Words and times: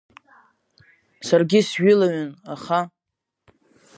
Саргьы 1.27 1.59
сжәылаҩын, 1.65 2.31
аха… 2.53 2.79